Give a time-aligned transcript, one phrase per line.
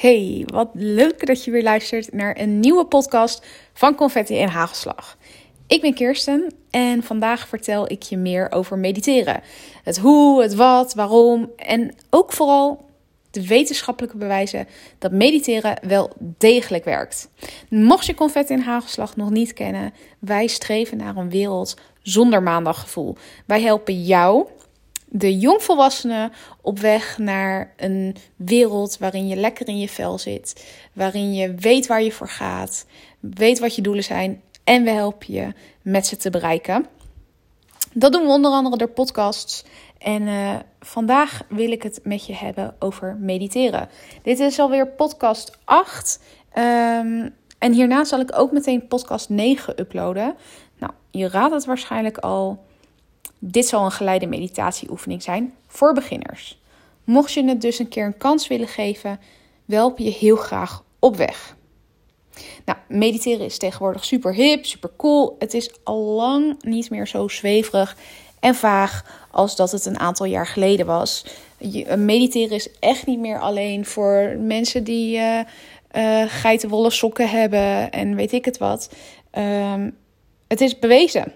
[0.00, 5.16] Hey, wat leuk dat je weer luistert naar een nieuwe podcast van Confetti en Hagelslag.
[5.66, 9.40] Ik ben Kirsten en vandaag vertel ik je meer over mediteren.
[9.84, 12.84] Het hoe, het wat, waarom en ook vooral
[13.30, 14.66] de wetenschappelijke bewijzen
[14.98, 17.28] dat mediteren wel degelijk werkt.
[17.68, 23.16] Mocht je Confetti en Hagelslag nog niet kennen, wij streven naar een wereld zonder maandaggevoel.
[23.46, 24.46] Wij helpen jou
[25.12, 31.34] de jongvolwassenen op weg naar een wereld waarin je lekker in je vel zit, waarin
[31.34, 32.86] je weet waar je voor gaat,
[33.20, 36.86] weet wat je doelen zijn en we helpen je met ze te bereiken.
[37.92, 39.64] Dat doen we onder andere door podcasts.
[39.98, 43.88] En uh, vandaag wil ik het met je hebben over mediteren.
[44.22, 46.20] Dit is alweer podcast 8.
[46.54, 50.34] Um, ehm, en hierna zal ik ook meteen podcast 9 uploaden.
[50.78, 52.64] Nou, je raadt het waarschijnlijk al.
[53.42, 56.60] Dit zal een geleide meditatieoefening zijn voor beginners.
[57.04, 59.20] Mocht je het dus een keer een kans willen geven,
[59.66, 61.56] help je heel graag op weg.
[62.64, 65.36] Nou, mediteren is tegenwoordig super hip, super cool.
[65.38, 67.96] Het is al lang niet meer zo zweverig
[68.40, 71.24] en vaag als dat het een aantal jaar geleden was.
[71.58, 75.40] Eh, mediteren is echt niet meer alleen voor mensen die uh,
[76.26, 78.90] geitenwolle sokken hebben en weet ik het wat.
[79.38, 79.96] Um,
[80.48, 81.32] het is bewezen.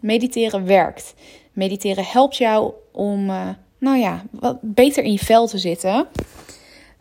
[0.00, 1.14] Mediteren werkt.
[1.52, 3.48] Mediteren helpt jou om, uh,
[3.78, 6.06] nou ja, wat beter in je vel te zitten.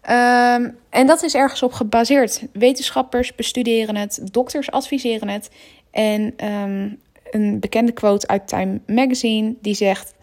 [0.10, 2.44] Um, en dat is ergens op gebaseerd.
[2.54, 5.50] Wetenschappers bestuderen het, dokters adviseren het.
[5.92, 7.00] En um,
[7.32, 10.14] een bekende quote uit Time Magazine die zegt: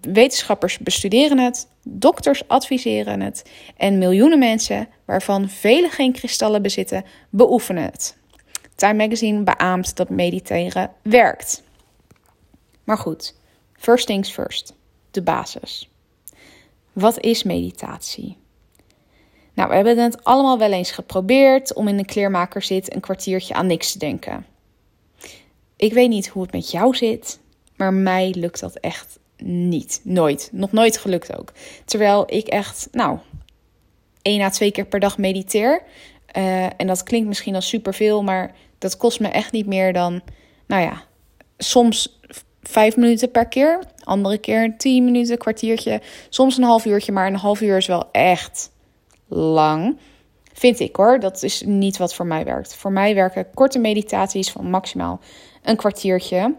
[0.00, 7.82] Wetenschappers bestuderen het, dokters adviseren het en miljoenen mensen, waarvan velen geen kristallen bezitten, beoefenen
[7.82, 8.16] het.
[8.74, 11.62] Time Magazine beaamt dat mediteren werkt.
[12.84, 13.34] Maar goed,
[13.80, 14.74] First things first,
[15.10, 15.88] de basis.
[16.92, 18.36] Wat is meditatie?
[19.54, 23.54] Nou, we hebben het allemaal wel eens geprobeerd om in een kleermaker zit een kwartiertje
[23.54, 24.46] aan niks te denken.
[25.76, 27.40] Ik weet niet hoe het met jou zit,
[27.76, 30.00] maar mij lukt dat echt niet.
[30.04, 30.48] Nooit.
[30.52, 31.52] Nog nooit gelukt ook.
[31.84, 33.18] Terwijl ik echt, nou,
[34.22, 35.82] één à twee keer per dag mediteer.
[36.36, 40.22] Uh, en dat klinkt misschien al superveel, maar dat kost me echt niet meer dan,
[40.66, 41.02] nou ja,
[41.58, 42.19] soms
[42.62, 43.78] vijf minuten per keer.
[44.04, 46.00] Andere keer tien minuten, kwartiertje.
[46.28, 48.70] Soms een half uurtje, maar een half uur is wel echt
[49.28, 49.98] lang.
[50.52, 51.20] Vind ik hoor.
[51.20, 52.74] Dat is niet wat voor mij werkt.
[52.74, 55.20] Voor mij werken korte meditaties van maximaal
[55.62, 56.54] een kwartiertje.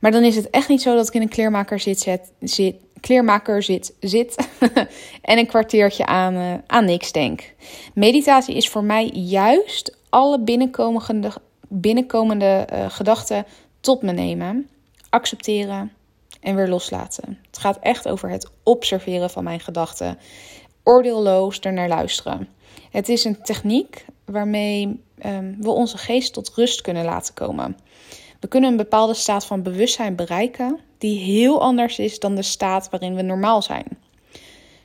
[0.00, 2.08] Maar dan is het echt niet zo dat ik in een kleermaker zit,
[2.40, 4.48] zit, kleermaker zit, zit
[5.22, 7.54] en een kwartiertje aan, uh, aan niks denk.
[7.94, 11.32] Meditatie is voor mij juist alle binnenkomende,
[11.68, 13.46] binnenkomende uh, gedachten
[13.84, 14.68] tot me nemen,
[15.10, 15.92] accepteren
[16.40, 17.38] en weer loslaten.
[17.46, 20.18] Het gaat echt over het observeren van mijn gedachten,
[20.82, 22.48] oordeelloos ernaar luisteren.
[22.90, 27.76] Het is een techniek waarmee um, we onze geest tot rust kunnen laten komen.
[28.40, 32.90] We kunnen een bepaalde staat van bewustzijn bereiken die heel anders is dan de staat
[32.90, 33.86] waarin we normaal zijn.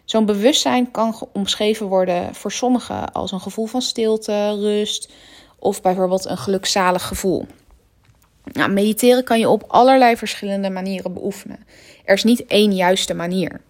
[0.05, 5.11] Zo'n bewustzijn kan omschreven worden voor sommigen als een gevoel van stilte, rust
[5.59, 7.45] of bijvoorbeeld een gelukzalig gevoel.
[8.51, 11.65] Nou, mediteren kan je op allerlei verschillende manieren beoefenen.
[12.05, 13.61] Er is niet één juiste manier.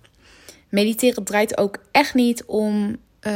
[0.69, 3.33] Mediteren draait ook echt niet om uh,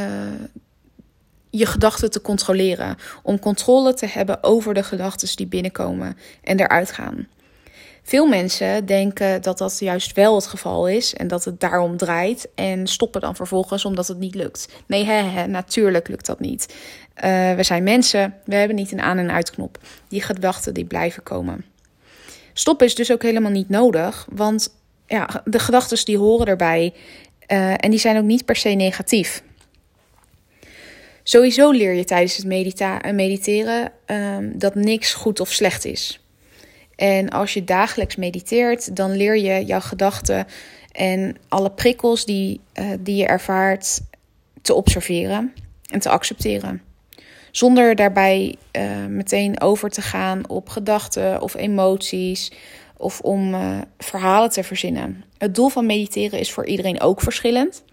[1.50, 2.96] je gedachten te controleren.
[3.22, 7.28] Om controle te hebben over de gedachten die binnenkomen en eruit gaan.
[8.06, 12.48] Veel mensen denken dat dat juist wel het geval is en dat het daarom draait
[12.54, 14.68] en stoppen dan vervolgens omdat het niet lukt.
[14.86, 16.74] Nee, hè, natuurlijk lukt dat niet.
[17.24, 19.78] Uh, we zijn mensen, we hebben niet een aan- en uitknop.
[20.08, 21.64] Die gedachten die blijven komen.
[22.52, 24.74] Stoppen is dus ook helemaal niet nodig, want
[25.06, 26.92] ja, de gedachten die horen erbij
[27.52, 29.42] uh, en die zijn ook niet per se negatief.
[31.22, 36.23] Sowieso leer je tijdens het medita mediteren um, dat niks goed of slecht is.
[36.96, 40.46] En als je dagelijks mediteert, dan leer je jouw gedachten
[40.92, 44.00] en alle prikkels die, uh, die je ervaart
[44.62, 45.52] te observeren
[45.90, 46.82] en te accepteren.
[47.50, 52.52] Zonder daarbij uh, meteen over te gaan op gedachten of emoties
[52.96, 55.24] of om uh, verhalen te verzinnen.
[55.38, 57.84] Het doel van mediteren is voor iedereen ook verschillend.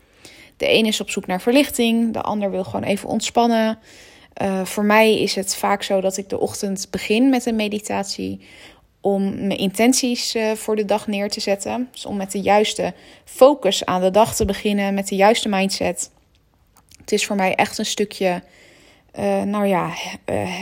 [0.57, 3.79] De een is op zoek naar verlichting, de ander wil gewoon even ontspannen.
[4.63, 8.41] Voor mij is het vaak zo dat ik de ochtend begin met een meditatie
[9.01, 11.89] om mijn intenties uh, voor de dag neer te zetten.
[11.91, 12.93] Dus om met de juiste
[13.25, 16.11] focus aan de dag te beginnen, met de juiste mindset.
[16.99, 18.43] Het is voor mij echt een stukje,
[19.19, 19.93] uh, nou ja,
[20.25, 20.59] uh,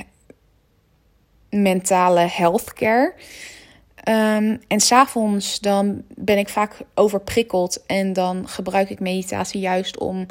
[1.50, 3.14] mentale healthcare.
[4.10, 10.26] Um, en s'avonds dan ben ik vaak overprikkeld en dan gebruik ik meditatie juist om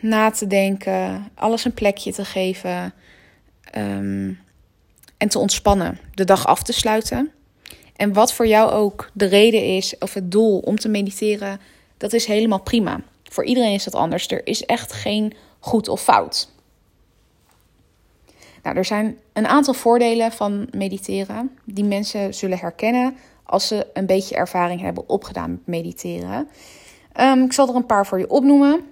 [0.00, 2.94] na te denken, alles een plekje te geven
[3.76, 4.38] um,
[5.22, 7.30] en te ontspannen, de dag af te sluiten.
[7.96, 11.60] En wat voor jou ook de reden is of het doel om te mediteren,
[11.96, 13.00] dat is helemaal prima.
[13.22, 14.28] Voor iedereen is dat anders.
[14.28, 16.48] Er is echt geen goed of fout.
[18.62, 24.06] Nou, er zijn een aantal voordelen van mediteren die mensen zullen herkennen als ze een
[24.06, 26.48] beetje ervaring hebben opgedaan met mediteren.
[27.20, 28.84] Um, ik zal er een paar voor je opnoemen.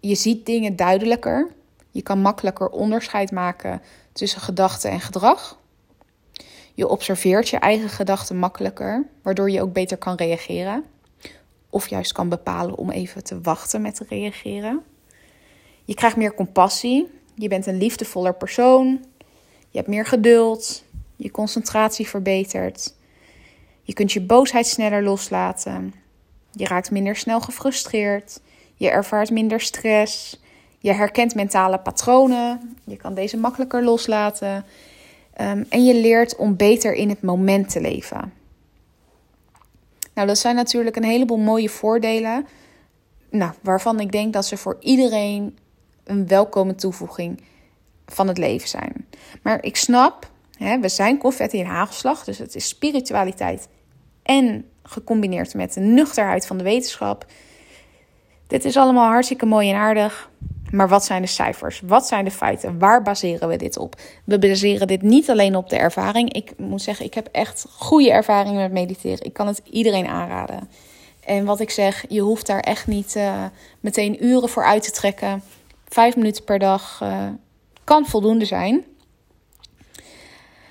[0.00, 1.50] Je ziet dingen duidelijker.
[1.94, 3.82] Je kan makkelijker onderscheid maken
[4.12, 5.58] tussen gedachten en gedrag.
[6.74, 10.84] Je observeert je eigen gedachten makkelijker, waardoor je ook beter kan reageren.
[11.70, 14.82] Of juist kan bepalen om even te wachten met te reageren.
[15.84, 17.10] Je krijgt meer compassie.
[17.34, 19.04] Je bent een liefdevoller persoon.
[19.70, 20.84] Je hebt meer geduld.
[21.16, 22.94] Je concentratie verbetert.
[23.82, 25.94] Je kunt je boosheid sneller loslaten.
[26.52, 28.40] Je raakt minder snel gefrustreerd.
[28.74, 30.42] Je ervaart minder stress.
[30.84, 32.76] Je herkent mentale patronen.
[32.84, 34.64] Je kan deze makkelijker loslaten.
[35.40, 38.32] Um, en je leert om beter in het moment te leven.
[40.14, 42.46] Nou, dat zijn natuurlijk een heleboel mooie voordelen.
[43.30, 45.58] Nou, waarvan ik denk dat ze voor iedereen
[46.04, 47.42] een welkome toevoeging
[48.06, 49.06] van het leven zijn.
[49.42, 53.68] Maar ik snap, hè, we zijn confetti en hagelslag, dus het is spiritualiteit
[54.22, 57.26] en gecombineerd met de nuchterheid van de wetenschap.
[58.46, 60.32] Dit is allemaal hartstikke mooi en aardig.
[60.74, 61.80] Maar wat zijn de cijfers?
[61.84, 62.78] Wat zijn de feiten?
[62.78, 64.00] Waar baseren we dit op?
[64.24, 66.32] We baseren dit niet alleen op de ervaring.
[66.32, 69.24] Ik moet zeggen, ik heb echt goede ervaringen met mediteren.
[69.24, 70.68] Ik kan het iedereen aanraden.
[71.24, 73.44] En wat ik zeg, je hoeft daar echt niet uh,
[73.80, 75.42] meteen uren voor uit te trekken.
[75.88, 77.28] Vijf minuten per dag uh,
[77.84, 78.84] kan voldoende zijn.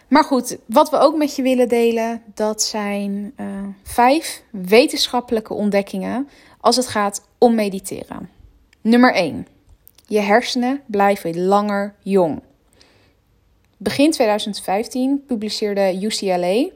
[0.07, 3.47] Maar goed, wat we ook met je willen delen, dat zijn uh,
[3.83, 6.29] vijf wetenschappelijke ontdekkingen
[6.59, 8.29] als het gaat om mediteren.
[8.81, 9.47] Nummer 1.
[10.07, 12.41] Je hersenen blijven langer jong.
[13.77, 16.69] Begin 2015 publiceerde UCLA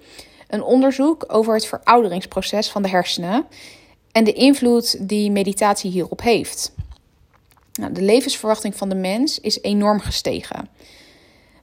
[0.48, 3.46] een onderzoek over het verouderingsproces van de hersenen
[4.12, 6.72] en de invloed die meditatie hierop heeft.
[7.74, 10.70] Nou, de levensverwachting van de mens is enorm gestegen.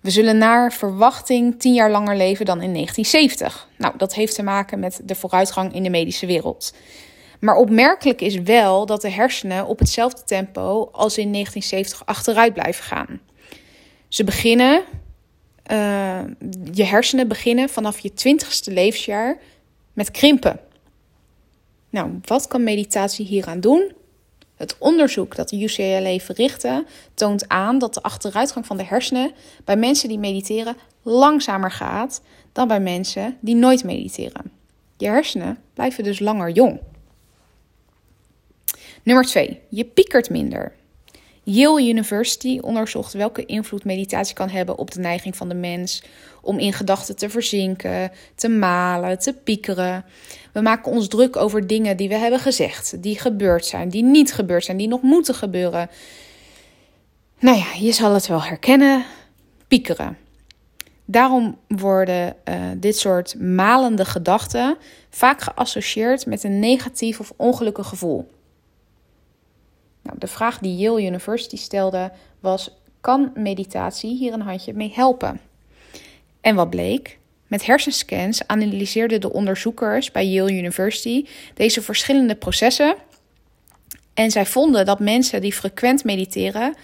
[0.01, 3.69] We zullen naar verwachting 10 jaar langer leven dan in 1970.
[3.79, 6.73] Nou, dat heeft te maken met de vooruitgang in de medische wereld.
[7.45, 12.85] Maar opmerkelijk is wel dat de hersenen op hetzelfde tempo als in 1970 achteruit blijven
[12.85, 13.21] gaan.
[14.09, 14.83] Ze beginnen,
[15.73, 16.21] uh,
[16.73, 19.39] je hersenen beginnen vanaf je 20ste levensjaar
[19.93, 20.61] met krimpen.
[21.91, 23.93] Nou, wat kan meditatie hieraan doen?
[24.57, 29.33] Het onderzoek dat de UCLA verrichtte toont aan dat de achteruitgang van de hersenen
[29.65, 34.53] bij mensen die mediteren langzamer gaat dan bij mensen die nooit mediteren.
[34.97, 36.81] Je hersenen blijven dus langer jong.
[39.05, 39.61] Nummer 2.
[39.69, 40.73] Je piekert minder.
[41.43, 46.03] Yale University onderzocht welke invloed meditatie kan hebben op de neiging van de mens
[46.43, 50.05] om in gedachten te verzinken, te malen, te piekeren.
[50.53, 54.33] We maken ons druk over dingen die we hebben gezegd, die gebeurd zijn, die niet
[54.33, 55.91] gebeurd zijn, die nog moeten gebeuren.
[57.39, 59.05] Nou ja, je zal het wel herkennen:
[59.69, 60.19] piekeren.
[61.05, 64.77] Daarom worden uh, dit soort malende gedachten
[65.11, 68.34] vaak geassocieerd met een negatief of ongelukkig gevoel.
[70.05, 72.71] Nou, de vraag die Yale University stelde was:
[73.01, 75.41] kan meditatie hier een handje mee helpen?
[76.41, 77.19] En wat bleek?
[77.47, 82.95] Met hersenscans analyseerden de onderzoekers bij Yale University deze verschillende processen.
[84.15, 86.75] En zij vonden dat mensen die frequent mediteren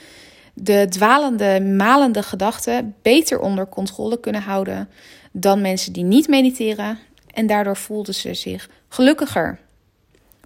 [0.55, 4.89] de dwalende, malende gedachten beter onder controle kunnen houden
[5.33, 6.99] dan mensen die niet mediteren.
[7.27, 9.59] En daardoor voelden ze zich gelukkiger.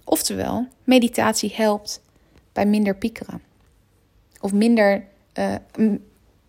[0.03, 2.01] Oftewel, meditatie helpt
[2.55, 3.41] bij minder piekeren.
[4.41, 5.55] Of minder, uh,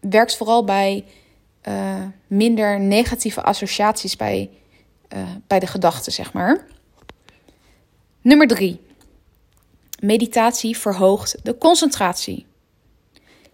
[0.00, 1.04] werkt vooral bij
[1.68, 4.50] uh, minder negatieve associaties bij,
[5.14, 6.66] uh, bij de gedachten, zeg maar.
[8.20, 8.80] Nummer drie.
[10.00, 12.46] Meditatie verhoogt de concentratie.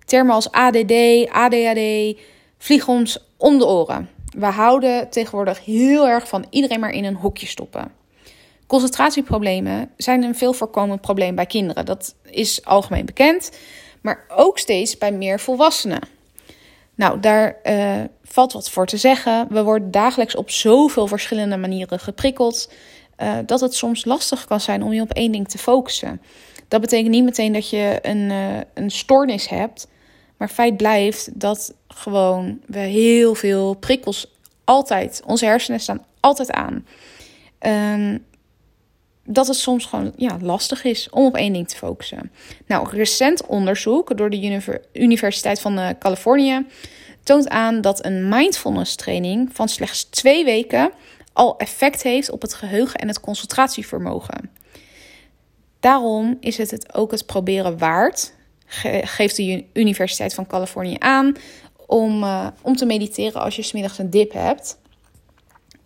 [0.04, 0.92] Termen als ADD,
[1.28, 2.18] ADHD
[2.58, 4.08] vliegen ons om de oren.
[4.36, 7.92] We houden tegenwoordig heel erg van iedereen maar in een hokje stoppen.
[8.72, 11.84] Concentratieproblemen zijn een veel voorkomend probleem bij kinderen.
[11.84, 13.50] Dat is algemeen bekend,
[14.00, 16.00] maar ook steeds bij meer volwassenen.
[16.94, 19.46] Nou, daar uh, valt wat voor te zeggen.
[19.50, 22.72] We worden dagelijks op zoveel verschillende manieren geprikkeld.
[23.22, 26.20] Uh, dat het soms lastig kan zijn om je op één ding te focussen.
[26.68, 29.88] Dat betekent niet meteen dat je een, uh, een stoornis hebt.
[30.36, 35.22] Maar feit blijft dat gewoon we heel veel prikkels altijd.
[35.26, 36.86] Onze hersenen staan altijd aan.
[37.60, 38.30] Um,
[39.24, 42.32] dat het soms gewoon ja, lastig is om op één ding te focussen.
[42.66, 46.66] Nou, recent onderzoek door de Universiteit van uh, Californië
[47.22, 50.90] toont aan dat een mindfulness training van slechts twee weken
[51.32, 54.50] al effect heeft op het geheugen en het concentratievermogen.
[55.80, 58.34] Daarom is het het ook het proberen waard,
[59.02, 61.36] geeft de Universiteit van Californië aan,
[61.86, 64.78] om, uh, om te mediteren als je smiddags een dip hebt.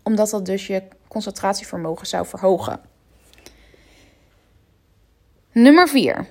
[0.03, 2.81] Omdat dat dus je concentratievermogen zou verhogen.
[5.59, 6.27] Nummer 4.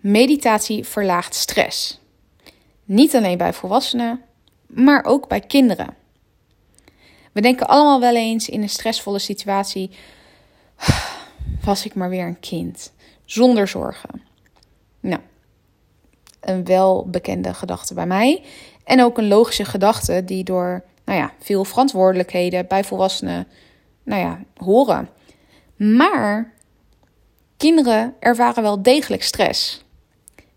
[0.00, 2.00] Meditatie verlaagt stress.
[2.84, 4.20] Niet alleen bij volwassenen,
[4.66, 5.94] maar ook bij kinderen.
[7.32, 9.90] We denken allemaal wel eens in een stressvolle situatie:
[11.64, 12.92] was ik maar weer een kind,
[13.24, 14.22] zonder zorgen.
[15.00, 15.20] Nou,
[16.40, 18.42] een welbekende gedachte bij mij.
[18.84, 23.46] En ook een logische gedachte die door nou ja, veel verantwoordelijkheden bij volwassenen
[24.02, 25.08] nou ja, horen.
[25.76, 26.53] Maar
[27.64, 29.84] kinderen ervaren wel degelijk stress.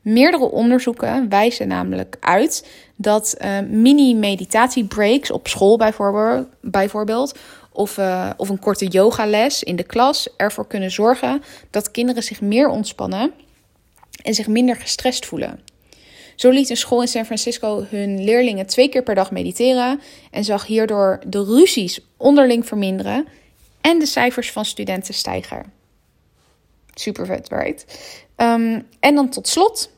[0.02, 7.38] Meerdere onderzoeken wijzen namelijk uit dat uh, mini-meditatiebreaks op school bijvoorbeeld, bijvoorbeeld
[7.72, 12.42] of, uh, of een korte yogales in de klas ervoor kunnen zorgen dat kinderen zich
[12.42, 13.32] meer ontspannen
[14.24, 15.60] en zich minder gestrest voelen.
[16.36, 20.00] Zo liet een school in San Francisco hun leerlingen twee keer per dag mediteren
[20.32, 23.28] en zag hierdoor de ruzies onderling verminderen
[23.82, 25.77] en de cijfers van studenten stijgen.
[27.00, 27.86] Super vet, right?
[28.38, 29.90] Um, en dan tot slot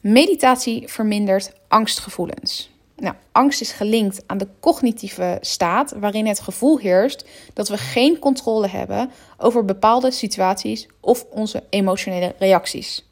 [0.00, 2.70] Meditatie vermindert angstgevoelens.
[2.96, 8.18] Nou, angst is gelinkt aan de cognitieve staat waarin het gevoel heerst dat we geen
[8.18, 13.08] controle hebben over bepaalde situaties of onze emotionele reacties.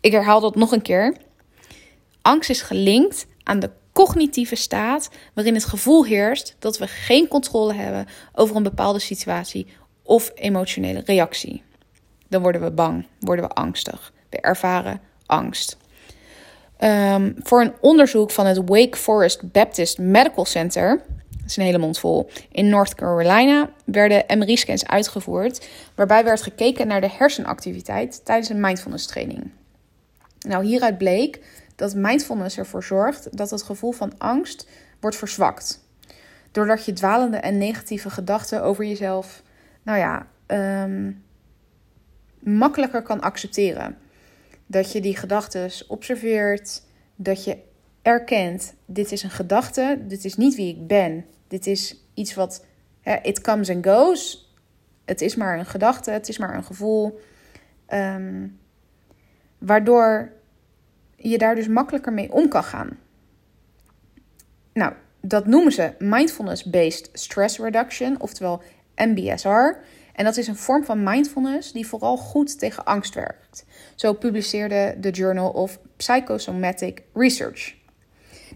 [0.00, 1.16] Ik herhaal dat nog een keer.
[2.22, 7.74] Angst is gelinkt aan de cognitieve staat waarin het gevoel heerst dat we geen controle
[7.74, 9.66] hebben over een bepaalde situatie
[10.06, 11.62] of emotionele reactie.
[12.28, 14.12] Dan worden we bang, worden we angstig.
[14.30, 15.76] We ervaren angst.
[16.80, 21.78] Um, voor een onderzoek van het Wake Forest Baptist Medical Center, dat is een hele
[21.78, 28.48] mond vol, in North Carolina, werden MRI-scans uitgevoerd, waarbij werd gekeken naar de hersenactiviteit tijdens
[28.48, 29.50] een mindfulness training.
[30.38, 31.40] Nou, hieruit bleek
[31.76, 34.68] dat mindfulness ervoor zorgt dat het gevoel van angst
[35.00, 35.84] wordt verzwakt.
[36.52, 39.42] Doordat je dwalende en negatieve gedachten over jezelf,
[39.86, 40.26] nou ja,
[40.84, 41.24] um,
[42.38, 43.98] makkelijker kan accepteren.
[44.66, 46.82] Dat je die gedachten observeert,
[47.16, 47.58] dat je
[48.02, 51.24] erkent: dit is een gedachte, dit is niet wie ik ben.
[51.48, 52.64] Dit is iets wat,
[53.00, 54.50] hè, it comes and goes.
[55.04, 57.20] Het is maar een gedachte, het is maar een gevoel.
[57.88, 58.58] Um,
[59.58, 60.32] waardoor
[61.16, 62.98] je daar dus makkelijker mee om kan gaan.
[64.72, 68.62] Nou, dat noemen ze mindfulness-based stress reduction, oftewel
[68.96, 69.78] MBSR.
[70.12, 73.64] En dat is een vorm van mindfulness die vooral goed tegen angst werkt.
[73.94, 77.74] Zo publiceerde de Journal of Psychosomatic Research.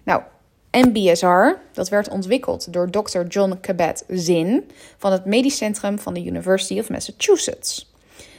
[0.05, 0.23] Nou,
[0.71, 3.21] MBSR, dat werd ontwikkeld door Dr.
[3.29, 7.93] John Kabat-Zinn van het Medisch Centrum van de University of Massachusetts.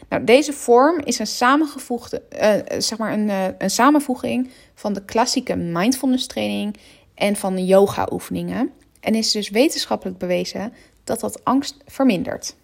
[0.10, 5.06] Nou, deze vorm is een, samengevoegde, uh, zeg maar een, uh, een samenvoeging van de
[5.06, 6.78] klassieke mindfulness training
[7.16, 8.72] en van yoga oefeningen.
[9.00, 12.56] En is dus wetenschappelijk bewezen dat dat angst vermindert.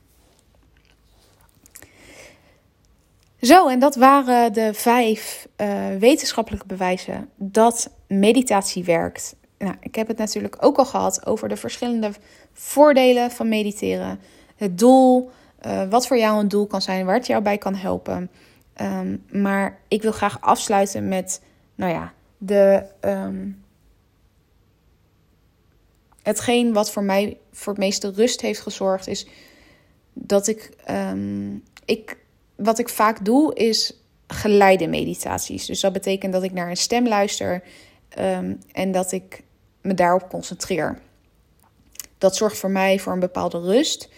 [3.41, 9.35] Zo, en dat waren de vijf uh, wetenschappelijke bewijzen dat meditatie werkt.
[9.57, 12.11] Nou, ik heb het natuurlijk ook al gehad over de verschillende
[12.53, 14.19] voordelen van mediteren.
[14.55, 15.31] Het doel,
[15.65, 18.29] uh, wat voor jou een doel kan zijn, waar het jou bij kan helpen.
[18.81, 21.41] Um, maar ik wil graag afsluiten met,
[21.75, 23.63] nou ja, de, um,
[26.27, 29.27] hetgeen wat voor mij voor het meeste rust heeft gezorgd, is
[30.13, 32.17] dat ik, um, ik
[32.55, 33.93] wat ik vaak doe is
[34.27, 35.65] geleide meditaties.
[35.65, 37.63] Dus dat betekent dat ik naar een stem luister
[38.09, 39.43] ehm, en dat ik
[39.81, 40.99] me daarop concentreer.
[42.17, 44.09] Dat zorgt voor mij voor een bepaalde rust.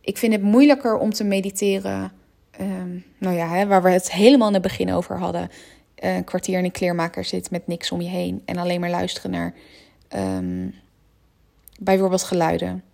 [0.00, 2.12] Ik vind het moeilijker om te mediteren.
[2.50, 5.50] Ehm, nou ja, hè, waar we het helemaal in het begin over hadden.
[5.94, 9.30] Een kwartier in een kleermaker zit met niks om je heen en alleen maar luisteren
[9.30, 9.54] naar
[11.80, 12.84] bijvoorbeeld geluiden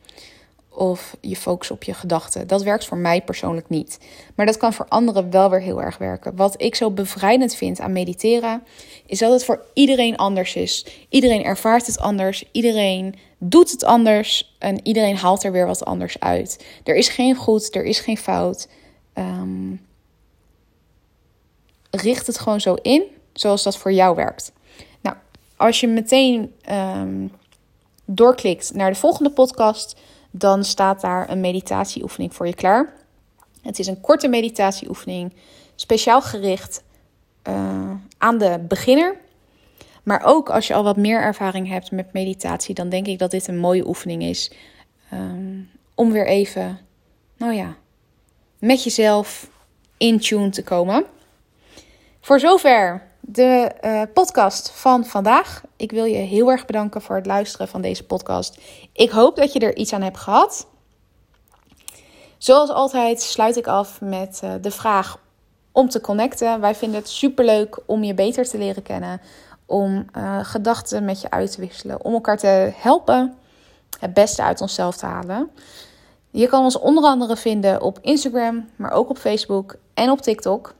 [0.76, 2.46] of je focus op je gedachten.
[2.46, 3.98] Dat werkt voor mij persoonlijk niet.
[4.34, 6.36] Maar dat kan voor anderen wel weer heel erg werken.
[6.36, 8.62] Wat ik zo bevrijdend vind aan mediteren,
[9.06, 10.86] is dat het voor iedereen anders is.
[11.08, 16.20] Iedereen ervaart het anders, iedereen doet het anders en iedereen haalt er weer wat anders
[16.20, 16.64] uit.
[16.84, 18.68] Er is geen goed, er is geen fout.
[19.14, 19.80] Um,
[21.90, 23.02] richt het gewoon zo in,
[23.32, 24.52] zoals dat voor jou werkt.
[25.00, 25.16] Nou,
[25.56, 27.30] als je meteen um,
[28.06, 29.96] doorklikt naar de volgende podcast
[30.30, 32.92] dan staat daar een meditatieoefening voor je klaar.
[33.62, 35.32] Het is een korte meditatieoefening,
[35.74, 36.84] speciaal gericht
[37.48, 39.16] uh, aan de beginner.
[40.02, 43.30] Maar ook als je al wat meer ervaring hebt met meditatie, dan denk ik dat
[43.30, 44.52] dit een mooie oefening is.
[45.12, 46.78] Um, om weer even,
[47.36, 47.76] nou ja,
[48.58, 49.50] met jezelf
[49.96, 51.04] in tune te komen.
[52.20, 55.62] Voor zover de uh, podcast van vandaag.
[55.76, 58.60] Ik wil je heel erg bedanken voor het luisteren van deze podcast.
[58.92, 60.66] Ik hoop dat je er iets aan hebt gehad.
[62.38, 65.18] Zoals altijd sluit ik af met uh, de vraag
[65.72, 66.60] om te connecten.
[66.60, 69.20] Wij vinden het superleuk om je beter te leren kennen,
[69.66, 73.34] om uh, gedachten met je uit te wisselen, om elkaar te helpen
[74.00, 75.50] het beste uit onszelf te halen.
[76.30, 80.74] Je kan ons onder andere vinden op Instagram, maar ook op Facebook en op TikTok.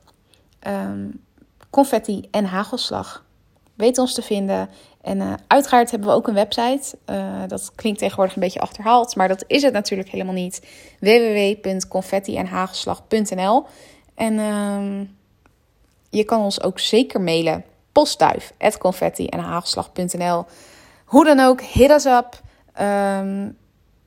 [0.67, 1.26] Um,
[1.77, 3.25] confetti en hagelslag.
[3.75, 4.69] Weet ons te vinden.
[5.01, 6.99] En uh, uiteraard hebben we ook een website.
[7.11, 10.67] Uh, dat klinkt tegenwoordig een beetje achterhaald, maar dat is het natuurlijk helemaal niet.
[11.01, 13.65] www.confetti-en-hagelslag.nl
[14.15, 15.01] En uh,
[16.11, 17.65] je kan ons ook zeker mailen.
[17.93, 20.45] Postduif, confetti-en-hagelslag.nl
[21.05, 22.41] Hoe dan ook, hit us up.
[22.81, 23.57] Um,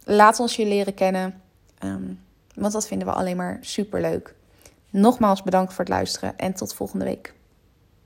[0.03, 1.41] laat ons je leren kennen.
[1.83, 2.19] Um,
[2.55, 4.35] want dat vinden we alleen maar super leuk.
[4.89, 7.37] Nogmaals bedankt voor het luisteren en tot volgende week.